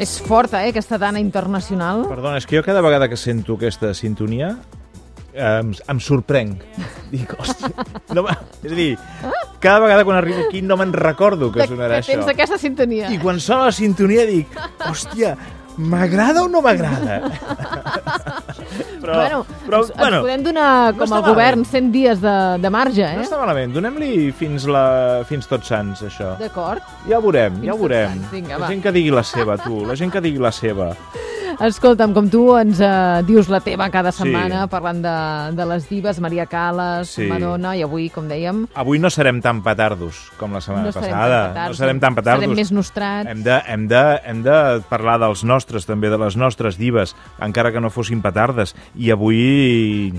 [0.00, 2.06] És forta, eh, aquesta dana internacional.
[2.08, 4.54] Perdona, és que jo cada vegada que sento aquesta sintonia
[5.34, 6.62] em, em sorprenc.
[7.12, 7.84] Dic, hòstia,
[8.16, 8.24] no,
[8.64, 8.90] és a dir,
[9.60, 12.32] cada vegada quan arribo aquí no me'n recordo que sonarà que tens això.
[12.32, 13.10] aquesta sintonia.
[13.12, 14.56] I quan sona la sintonia dic,
[14.88, 15.36] hòstia,
[15.76, 17.20] m'agrada o no m'agrada?
[19.02, 21.72] però, bueno, però, ens, ens podem donar no com a està govern malament.
[21.72, 23.28] 100 dies de, de marge, No eh?
[23.28, 24.84] està malament, donem-li fins, la,
[25.28, 26.34] fins tots sants, això.
[26.40, 26.84] D'acord.
[27.08, 28.22] Ja ho veurem, Fins ja ho veurem.
[28.32, 30.92] Vinga, la gent que digui la seva, tu, la gent que digui la seva.
[31.60, 32.88] Escolta'm, com tu ens eh,
[33.28, 34.22] dius la teva cada Sí.
[34.22, 35.12] setmana parlant de,
[35.58, 37.26] de les divas, Maria Calas, Sí.
[37.28, 41.10] Madonna, i avui, com dèiem, Avui no serem tan petardos com la setmana no serem
[41.10, 41.40] passada.
[41.42, 42.40] tan petards, no serem tan petardos.
[42.44, 43.28] Serem més nostrats.
[43.28, 44.56] Hem de, hem, de, hem de
[44.88, 48.74] parlar dels nostres, també, de les nostres divas, encara que no fossin petardes.
[48.96, 50.14] I avui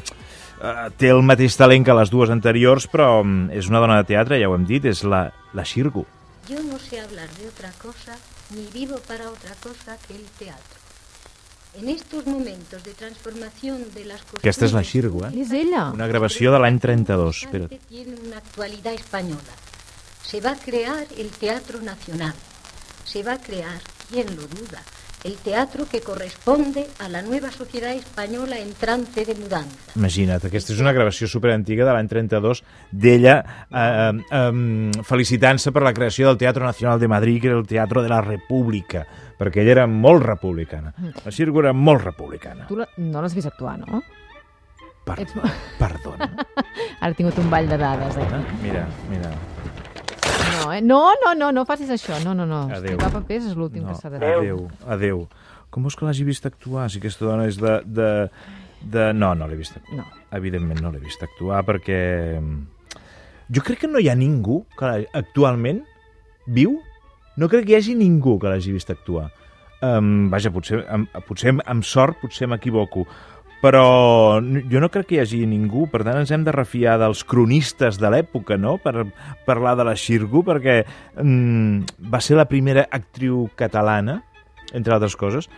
[0.61, 4.05] eh, té el mateix talent que les dues anteriors, però mm, és una dona de
[4.13, 6.05] teatre, ja ho hem dit, és la, la Xirgo.
[6.47, 8.13] Yo no sé hablar de otra cosa,
[8.53, 10.80] ni vivo para otra cosa que el teatro.
[14.41, 15.31] Aquesta és la Xirgo, eh?
[15.39, 15.85] És ella.
[15.95, 17.43] Una gravació de l'any 32.
[17.45, 17.69] Espera.
[17.69, 17.87] Espera't.
[17.87, 19.55] Tiene una actualidad española.
[20.23, 22.33] Se va a crear el Teatro Nacional.
[23.05, 24.83] Se va a crear, ¿quién lo duda?
[25.23, 29.91] El teatro que corresponde a la nueva sociedad española entrante de mudanza.
[29.95, 33.35] Imagina't, aquesta és una gravació superantiga de l'any 32 d'ella
[33.69, 38.01] eh, eh, felicitant-se per la creació del Teatro Nacional de Madrid, que era el Teatro
[38.01, 39.05] de la República,
[39.37, 40.89] perquè ella era molt republicana.
[41.21, 42.65] La Xirgo era molt republicana.
[42.65, 44.01] Tu la, no l'has vist actuar, no?
[45.05, 45.37] Per, Ets-
[45.77, 46.31] perdona.
[47.01, 48.41] Ara he tingut un ball de dades aquí.
[48.65, 49.29] Mira, mira.
[50.61, 50.81] No, eh?
[50.81, 52.17] no, no, no, no facis això.
[52.23, 52.63] No, no, no.
[52.69, 52.95] Adéu.
[52.95, 54.35] Esquivar papers és l'últim No, que s'ha de fer.
[54.37, 55.25] adéu, adéu.
[55.71, 56.89] Com vols que l'hagi vist actuar?
[56.91, 57.77] Si aquesta dona és de...
[57.85, 58.09] de,
[58.81, 59.07] de...
[59.13, 60.01] No, no l'he vist actuar.
[60.03, 60.21] No.
[60.37, 61.99] Evidentment no l'he vist actuar perquè...
[62.39, 62.61] mm,
[63.51, 65.81] Jo crec que no hi ha ningú que actualment
[66.47, 66.77] viu,
[67.35, 69.29] no crec que hi hagi ningú que l'hagi vist actuar.
[69.83, 73.03] Um, vaja, potser, amb, potser amb, amb sort potser m'equivoco,
[73.61, 77.21] però jo no crec que hi hagi ningú, per tant ens hem de refiar dels
[77.23, 79.05] cronistes de l'època, no?, per
[79.45, 80.81] parlar de la Xirgu, perquè
[81.21, 84.23] mm, va ser la primera actriu catalana,
[84.73, 85.49] entre altres coses,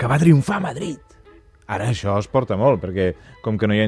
[0.00, 1.11] que va triomfar a Madrid.
[1.70, 3.12] Ara això es porta molt, perquè
[3.42, 3.86] com que no hi ha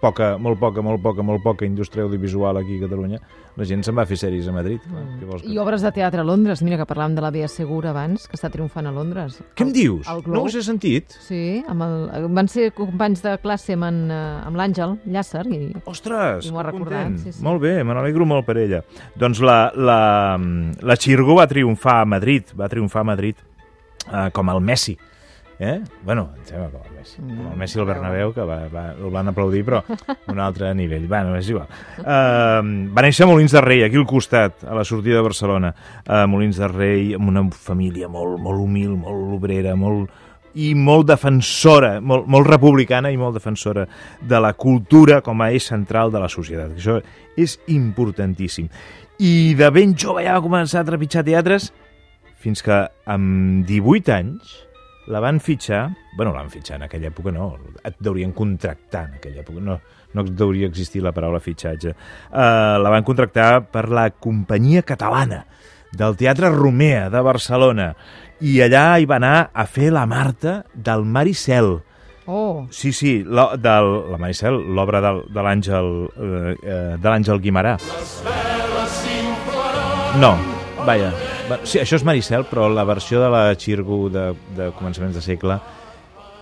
[0.00, 3.20] poca, molt poca, molt poca, molt poca indústria audiovisual aquí a Catalunya,
[3.60, 4.80] la gent se'n va a fer sèries a Madrid.
[4.86, 5.50] Clar, què vols que...
[5.52, 6.62] I obres de teatre a Londres.
[6.64, 9.36] Mira, que parlàvem de la Bea Segura abans, que està triomfant a Londres.
[9.54, 10.08] Què em dius?
[10.08, 11.12] El No us he sentit?
[11.26, 15.60] Sí, amb el, van ser companys de classe amb, en, eh, amb l'Àngel Llàcer i
[15.84, 17.20] Ostres, I que recordat, content.
[17.20, 17.44] sí, sí.
[17.44, 18.80] Molt bé, me n'alegro molt per ella.
[19.20, 20.00] Doncs la, la,
[20.80, 23.36] la Xirgo va triomfar a Madrid, va triomfar a Madrid
[24.08, 24.96] eh, com el Messi.
[25.60, 25.82] Eh?
[26.02, 27.18] Bueno, em sembla com el Messi.
[27.20, 29.82] Com el Messi al Bernabéu, que va, va, el van aplaudir, però
[30.32, 31.04] un altre nivell.
[31.04, 31.68] Bueno, és igual.
[32.00, 32.64] Uh,
[32.96, 35.74] va néixer a Molins de Rei, aquí al costat, a la sortida de Barcelona.
[36.08, 40.08] A Molins de Rei, amb una família molt, molt humil, molt obrera, molt,
[40.56, 43.84] i molt defensora, molt, molt republicana i molt defensora
[44.32, 46.72] de la cultura com a eix central de la societat.
[46.80, 46.96] Això
[47.36, 48.72] és importantíssim.
[49.20, 51.68] I de ben jove ja va començar a trepitjar teatres
[52.40, 54.56] fins que amb 18 anys
[55.06, 59.16] la van fitxar, bueno, la van fitxar en aquella època no, et deurien contractar en
[59.18, 59.78] aquella època, no,
[60.14, 61.94] no deuria existir la paraula fitxatge.
[62.30, 65.44] Uh, la van contractar per la companyia catalana
[65.90, 67.92] del Teatre Romea de Barcelona
[68.46, 71.80] i allà hi va anar a fer la Marta del Maricel.
[72.30, 77.42] Oh, Sí, sí, la, del, la Maricel, l'obra del, de l'Àngel eh, eh, de l'Àngel
[77.42, 77.74] Guimarà.
[80.20, 80.36] No,
[80.86, 81.10] vaja.
[81.64, 85.58] Sí, això és Maricel, però la versió de la Xirgo de, de començaments de segle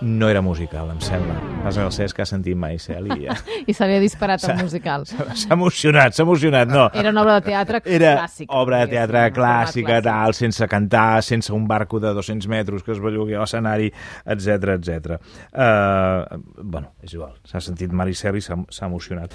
[0.01, 1.35] no era musical, em sembla.
[1.63, 3.35] Que el Cesc ha sentit Maricel i ja
[3.69, 5.05] i se li ha disparat el musical.
[5.05, 6.89] s'ha emocionat, s'ha emocionat, no.
[6.93, 8.49] Era una obra de teatre Era clàssica.
[8.61, 10.03] obra de teatre clàssica, clàssic.
[10.07, 13.91] tal, sense cantar, sense un barco de 200 metres que es bellugui a l'escenari,
[14.25, 15.19] etc etc.
[15.51, 19.33] Uh, bueno, és igual, s'ha sentit Maricel i s'ha s'ha emocionat.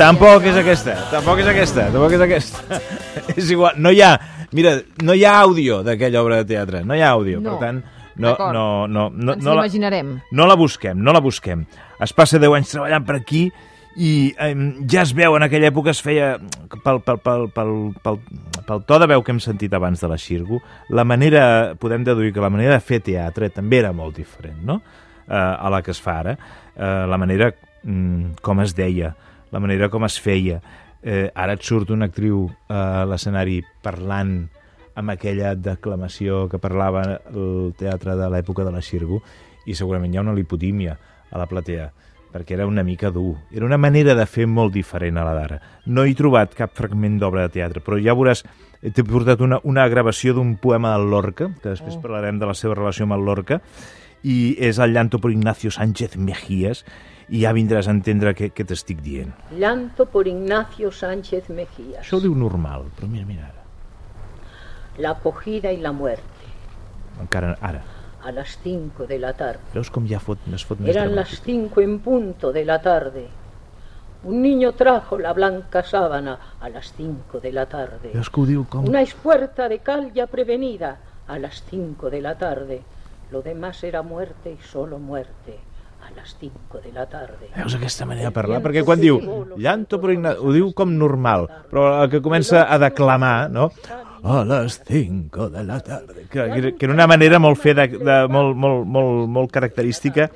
[0.00, 2.78] Tampoc és aquesta, tampoc és aquesta, tampoc és aquesta.
[3.36, 4.14] és igual, no hi ha,
[4.56, 7.54] mira, no hi ha àudio d'aquella obra de teatre, no hi ha àudio, No.
[7.56, 7.82] per tant,
[8.20, 10.20] no, no, no, no, Ens no, la, l'imaginarem.
[10.32, 11.64] no la busquem, no la busquem.
[12.02, 13.46] Es passa 10 anys treballant per aquí
[13.96, 14.54] i eh,
[14.90, 16.34] ja es veu, en aquella època es feia,
[16.84, 17.72] pel, pel, pel, pel,
[18.04, 18.18] pel,
[18.66, 20.60] pel to de veu que hem sentit abans de la Xirgo,
[20.90, 24.80] la manera, podem deduir que la manera de fer teatre també era molt diferent, no?,
[25.26, 26.36] eh, a la que es fa ara.
[26.76, 27.52] Eh, la manera
[27.82, 29.14] mm, com es deia,
[29.50, 30.60] la manera com es feia.
[31.02, 34.42] Eh, ara et surt una actriu eh, a l'escenari parlant
[35.00, 37.02] amb aquella declamació que parlava
[37.32, 39.22] el teatre de l'època de la Xirgo
[39.66, 40.96] i segurament hi ha una lipotímia
[41.30, 41.90] a la platea
[42.30, 43.36] perquè era una mica dur.
[43.50, 45.56] Era una manera de fer molt diferent a la d'ara.
[45.90, 48.44] No he trobat cap fragment d'obra de teatre, però ja veuràs,
[48.80, 52.00] eh, t'he portat una, una gravació d'un poema del Lorca, que després Oh.
[52.00, 53.60] parlarem de la seva relació amb el Lorca,
[54.22, 56.84] i és el llanto por Ignacio Sánchez Mejías,
[57.30, 59.34] i ja vindràs a entendre què, què t'estic dient.
[59.58, 62.04] Llanto por Ignacio Sánchez Mejías.
[62.04, 63.59] Això ho diu normal, però mira, mira ara.
[64.98, 66.24] La acogida y la muerte.
[67.20, 67.82] Encara ara.
[68.22, 69.60] A las cinco de la tarde.
[69.72, 71.16] Veus com ja fot, es fot més Eran dramàtic?
[71.16, 73.28] las cinco en punto de la tarde.
[74.24, 78.10] Un niño trajo la blanca sábana a las cinco de la tarde.
[78.12, 78.84] Veus que ho diu com...
[78.84, 82.82] Una espuerta de cal ya prevenida a las cinco de la tarde.
[83.30, 85.56] Lo demás era muerte y solo muerte
[86.06, 87.48] a las cinco de la tarde.
[87.56, 88.60] Veus aquesta manera de parlar?
[88.60, 89.16] Perquè quan diu
[89.56, 93.70] llanto per Ignacio, ho diu com normal, però el que comença a declamar, no?
[94.22, 96.12] A les 5 de la tarda.
[96.30, 100.28] Que, que era- una manera molt fer de, de, molt, molt, molt, molt característica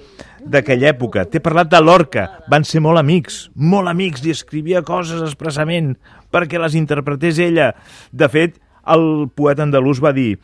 [0.45, 1.27] d'aquella època.
[1.29, 5.95] T'he parlat de Lorca, van ser molt amics, molt amics, i escrivia coses expressament
[6.33, 7.75] perquè les interpretés ella.
[8.13, 10.39] De fet, el poeta andalús va dir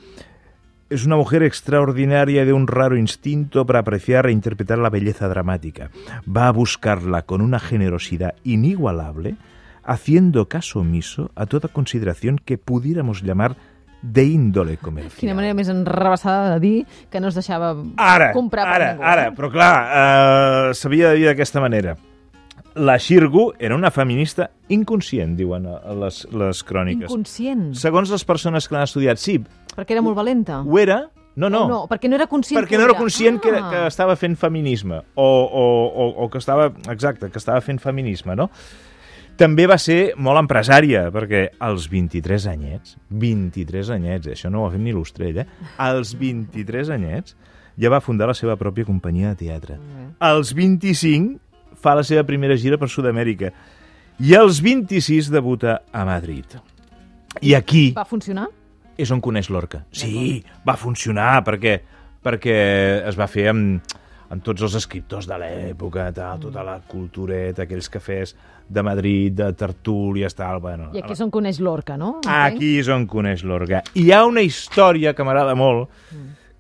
[0.91, 5.89] Es una mujer extraordinaria de un raro instinto para apreciar e interpretar la belleza dramática.
[6.27, 9.37] Va a buscarla con una generosidad inigualable,
[9.91, 13.57] haciendo caso omiso a toda consideración que pudiéramos llamar
[14.03, 15.19] de índole comercial.
[15.19, 16.77] Quina manera més enrebaçada de dir
[17.11, 19.05] que no es deixava Ara, comprar per ara, ningú.
[19.05, 19.33] ara, eh?
[19.37, 19.75] però clar,
[20.71, 21.97] uh, s'havia de dir d'aquesta manera.
[22.79, 27.11] La Xirgu era una feminista inconscient, diuen a les, les cròniques.
[27.11, 29.41] Inconscient, Segons les persones que l'han estudiat, sí,
[29.75, 30.63] perquè era molt valenta.
[30.63, 31.01] ho era,
[31.35, 33.71] no, no, no, perquè no era conscient perquè que no era conscient que, era- Ah.
[33.71, 38.37] que estava fent feminisme o, o, o, o que estava, exacte, que estava fent feminisme,
[38.39, 38.49] no?
[39.41, 44.67] També va ser molt empresària, perquè als 23 anyets, 23 anyets, eh, això no ho
[44.69, 45.47] ha fet ni l'Ostrell, eh?
[45.81, 47.37] Als 23 anyets
[47.81, 49.79] ja va fundar la seva pròpia companyia de teatre.
[50.21, 51.39] Als 25
[51.81, 53.49] fa la seva primera gira per Sud-amèrica
[54.21, 56.59] i als 26 debuta a Madrid.
[57.41, 58.49] I aquí Va funcionar?
[59.01, 59.87] és on coneix l'orca.
[59.97, 61.79] Sí, va funcionar, perquè,
[62.21, 62.57] perquè
[63.09, 63.81] es va fer amb,
[64.31, 68.35] amb tots els escriptors de l'època, tal, tota la cultureta, aquells cafès
[68.71, 70.91] de Madrid, de tertúlies, tal, bueno...
[70.95, 72.21] I aquí és on coneix l'orca, no?
[72.21, 72.37] Entenc?
[72.37, 73.83] Aquí és on coneix l'orga.
[73.99, 75.91] Hi ha una història que m'agrada molt,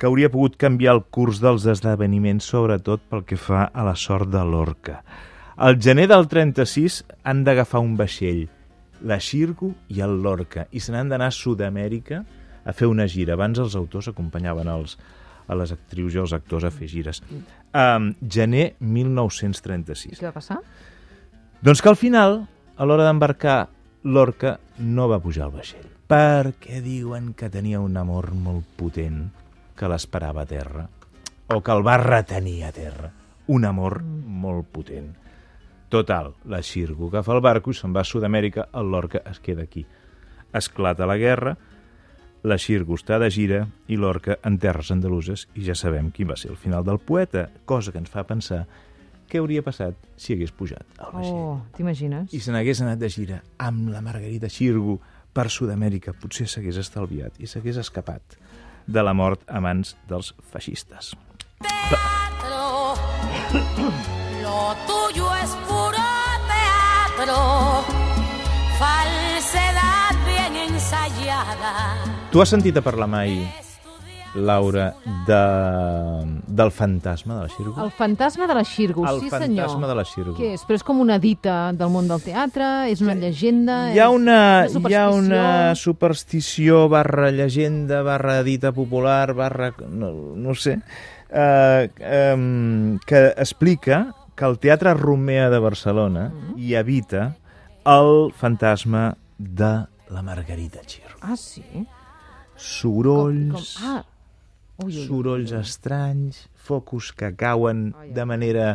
[0.00, 4.32] que hauria pogut canviar el curs dels esdeveniments, sobretot pel que fa a la sort
[4.32, 5.02] de l'orca.
[5.60, 8.46] Al gener del 36 han d'agafar un vaixell,
[9.04, 12.22] la Xirgu i el Lorca, i se n'han d'anar a Sud-amèrica
[12.64, 13.36] a fer una gira.
[13.36, 14.96] Abans els autors acompanyaven els,
[15.50, 17.20] a les actrius i els actors a fer gires.
[17.70, 20.18] Um, gener I 1936.
[20.18, 20.58] què va passar?
[21.62, 22.40] Doncs que al final,
[22.76, 23.68] a l'hora d'embarcar,
[24.10, 25.86] l'orca no va pujar al vaixell.
[26.10, 29.28] Perquè diuen que tenia un amor molt potent
[29.78, 30.88] que l'esperava a terra,
[31.50, 33.12] o que el va retenir a terra.
[33.54, 35.12] Un amor molt potent.
[35.90, 39.62] Total, la Xirgo agafa el barco i se'n va a Sud-amèrica, el Lorca es queda
[39.66, 39.84] aquí.
[40.54, 41.56] Esclata la guerra,
[42.42, 46.38] la Xirgo està de gira i l'Orca en terres andaluses i ja sabem quin va
[46.40, 48.64] ser el final del poeta, cosa que ens fa pensar
[49.30, 51.36] què hauria passat si hagués pujat al vaixell.
[51.36, 52.32] Oh, t'imagines?
[52.34, 54.98] I se n'hagués anat de gira amb la Margarita Xirgo
[55.32, 58.38] per Sud-amèrica, potser s'hagués estalviat i s'hagués escapat
[58.90, 61.14] de la mort a mans dels feixistes.
[61.60, 62.94] teatro.
[64.42, 66.06] Lo tuyo es puro
[66.50, 67.84] teatro.
[68.78, 72.19] Falsedad bien ensayada.
[72.30, 73.40] Tu has sentit a parlar mai,
[74.38, 74.92] Laura,
[75.26, 75.38] de...
[76.46, 77.74] del fantasma de la Xirgo?
[77.82, 79.88] El fantasma de la Xirgo, El sí fantasma senyor.
[79.88, 80.34] de la Xirgo.
[80.38, 80.62] Què és?
[80.68, 82.68] Però és com una dita del món del teatre?
[82.92, 83.80] És una llegenda?
[83.90, 86.84] Hi ha una, és hi ha una superstició?
[86.92, 89.72] barra llegenda, barra dita popular, barra...
[89.90, 90.78] no, no sé,
[91.30, 91.90] eh,
[92.34, 94.04] um, que explica
[94.36, 96.58] que el Teatre Romea de Barcelona Mm-hmm.
[96.62, 97.36] hi habita
[97.84, 101.18] el fantasma de la Margarita Xirgo.
[101.22, 101.64] Ah, sí?
[102.60, 103.88] Sorolls, Com, com...
[103.88, 104.04] Ah,
[104.84, 105.06] ui, ui, ui.
[105.08, 108.14] sorolls estranys, focus que cauen Ai, ai.
[108.16, 108.68] de manera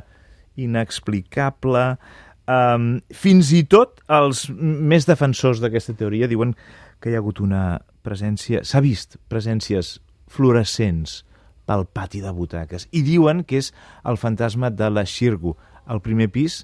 [0.56, 1.98] inexplicable.
[2.46, 6.54] Um, fins i tot els més defensors d'aquesta teoria diuen
[7.02, 8.62] que hi ha hagut una presència...
[8.64, 9.96] S'ha vist presències
[10.30, 11.24] fluorescents
[11.66, 13.72] pel pati de butaques i diuen que és
[14.06, 15.56] el fantasma de la Xirgo.
[15.90, 16.64] Al primer pis,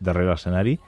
[0.00, 0.78] darrere l'escenari,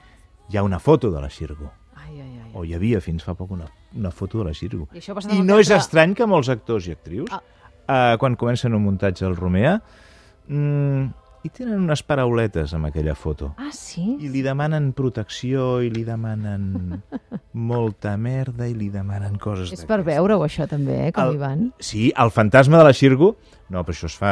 [0.49, 1.69] hi ha una foto de la Xirgo.
[1.95, 2.51] Ai, ai, ai.
[2.57, 4.87] O hi havia fins fa poc una, una foto de la Xirgo.
[4.93, 5.01] I
[5.37, 7.41] I no és estrany que molts actors i actrius, Ah.
[8.13, 9.81] uh, quan comencen un muntatge al Romea,
[10.47, 11.05] mm,
[11.47, 13.53] i tenen unes parauletes amb aquella foto.
[13.57, 14.17] Ah, sí?
[14.19, 17.01] I li demanen protecció, i li demanen
[17.71, 21.41] molta merda, i li demanen coses És per veure-ho, això, també, eh, com El- hi
[21.41, 21.63] van.
[21.79, 23.33] Sí, el fantasma de la Xirgu...
[23.67, 24.29] No, però això es fa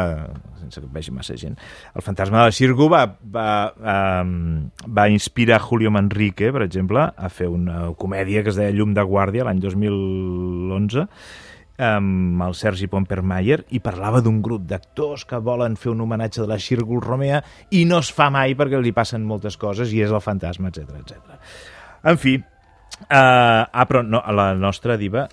[0.61, 1.57] sense que vegi massa gent.
[1.91, 3.01] El fantasma de la Xirgu va,
[3.35, 3.47] va,
[4.23, 8.93] um, va inspirar Julio Manrique, per exemple, a fer una comèdia que es deia Llum
[8.95, 11.03] de Guàrdia l'any 2011
[11.77, 16.49] amb el Sergi Pompermayer i parlava d'un grup d'actors que volen fer un homenatge de
[16.49, 17.41] la Xirgul Romea
[17.75, 20.95] i no es fa mai perquè li passen moltes coses i és el fantasma, etc
[21.01, 21.39] etc.
[22.05, 25.27] En fi, uh, ah, però no, la nostra diva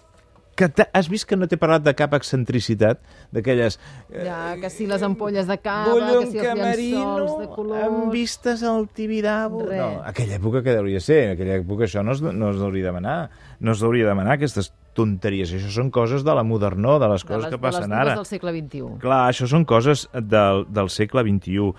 [0.56, 3.00] que has vist que no t'he parlat de cap excentricitat,
[3.32, 3.78] d'aquelles...
[4.10, 7.86] eh, Ja, que si les ampolles de cava, que si els llençols de colors...
[7.86, 9.64] amb vistes al Tibidabo.
[9.64, 9.80] Res.
[9.80, 12.90] No, aquella època que deuria ser, aquella època això no es, no es hauria de
[12.92, 13.16] demanar.
[13.62, 15.52] No es hauria de demanar aquestes tonteries.
[15.56, 18.00] Això són coses de la modernó, de les de coses les, que passen de les
[18.02, 18.14] ara.
[18.20, 18.84] del segle XXI.
[19.00, 21.72] Clar, això són coses del, del segle XXI.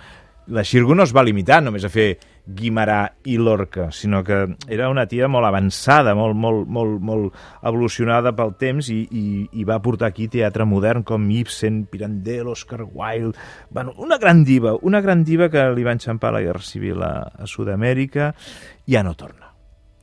[0.47, 4.89] La Xirgu no es va limitar només a fer Guimarà i Lorca, sinó que era
[4.91, 9.23] una tia molt avançada, molt, molt, molt, molt evolucionada pel temps i, i,
[9.55, 13.39] i va portar aquí teatre modern com Ibsen, Pirandello, Oscar Wilde...
[13.71, 17.13] Bueno, una gran diva, una gran diva que li va enxampar la Guerra Civil a,
[17.31, 18.33] a Sud-amèrica.
[18.91, 19.53] Ja no torna,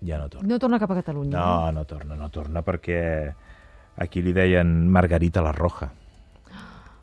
[0.01, 0.49] ja no torna.
[0.49, 1.37] No torna cap a Catalunya.
[1.37, 3.01] No, no torna, no torna, perquè
[4.01, 5.93] aquí li deien Margarita la Roja.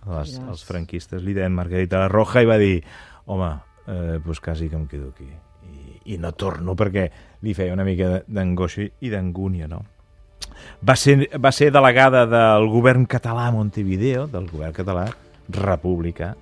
[0.08, 2.80] Les, els franquistes li deien Margarita la Roja i va dir,
[3.28, 3.52] home,
[3.88, 5.28] eh, pues quasi que em quedo aquí.
[5.68, 7.10] I, I no torno perquè
[7.44, 9.84] li feia una mica d'angoixa i d'angúnia, no?
[10.88, 15.08] Va ser, va ser delegada del govern català a Montevideo, del govern català
[15.50, 16.34] republicà,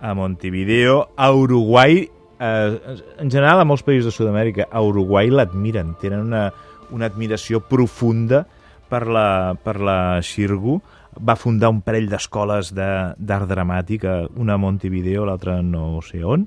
[0.00, 2.08] a Montevideo, a Uruguai,
[2.38, 6.50] eh, en general a molts països de Sud-amèrica, a Uruguai l'admiren, tenen una,
[6.90, 8.44] una admiració profunda
[8.90, 10.80] per la, per la Xirgu,
[11.20, 16.22] va fundar un parell d'escoles de- d'art dramàtic, eh, una a Montevideo, l'altra no sé
[16.24, 16.46] on,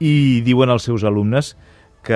[0.00, 1.56] i diuen als seus alumnes
[2.02, 2.14] que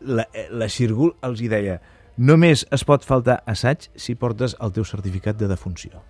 [0.00, 1.80] la, la Xirgu els hi deia
[2.16, 6.02] només es pot faltar assaig si portes el teu certificat de defunció.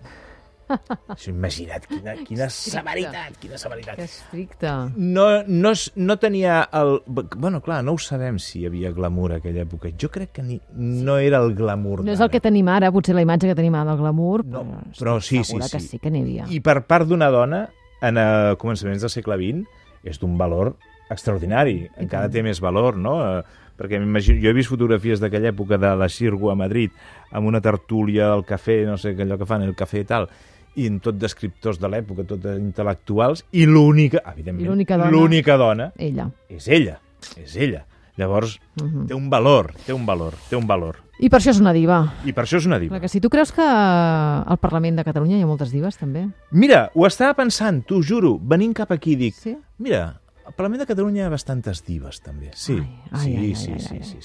[1.14, 3.96] Això, imagina't, quina, quina severitat, quina severitat.
[3.98, 4.72] Que estricte.
[4.96, 7.00] No, no, no tenia el...
[7.06, 9.92] Bueno, clar, no ho sabem si hi havia glamour a aquella època.
[9.98, 13.14] Jo crec que ni, no era el glamour No és el que tenim ara, potser
[13.16, 15.88] la imatge que tenim ara del glamour, No, però, però sí, segura sí, que sí.
[15.96, 16.46] sí que n'hi havia.
[16.50, 17.66] I per part d'una dona,
[18.02, 19.66] en eh, començaments del segle XX,
[20.02, 20.74] és d'un valor
[21.12, 21.82] extraordinari.
[21.84, 22.38] I Encara tant.
[22.38, 23.18] té més valor, no?
[23.22, 23.42] Eh,
[23.78, 26.92] perquè m'imagino, jo he vist fotografies d'aquella època de la Xirgo a Madrid,
[27.32, 30.28] amb una tertúlia al cafè, no sé, allò que fan, el cafè i tal,
[30.76, 34.96] i en tot d'escriptors de l'època, tot intel·lectuals, i l'única, evidentment, l'única
[35.56, 35.56] dona.
[35.58, 36.30] dona Ella.
[36.48, 37.00] és ella,
[37.36, 37.86] és ella.
[38.16, 39.06] Llavors, Mhm.
[39.06, 40.96] té un valor, té un valor, té un valor.
[41.18, 42.12] I per això és una diva.
[42.26, 42.90] I per això és una diva.
[42.90, 46.28] Clar que si tu creus que al Parlament de Catalunya hi ha moltes dives, també.
[46.50, 49.56] Mira, ho estava pensant, t'ho juro, venint cap aquí dic, Sí?
[49.78, 52.50] mira, al Parlament de Catalunya hi ha bastantes dives, també.
[52.54, 54.22] Sí, Ai, ai, sí, ai, sí, ai, sí, ai, sí, sí,